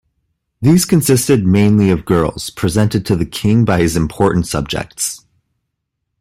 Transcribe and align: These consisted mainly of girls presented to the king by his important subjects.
These 0.63 0.85
consisted 0.85 1.45
mainly 1.45 1.91
of 1.91 2.05
girls 2.05 2.49
presented 2.49 3.05
to 3.05 3.15
the 3.15 3.23
king 3.23 3.65
by 3.65 3.81
his 3.81 3.95
important 3.95 4.47
subjects. 4.47 5.27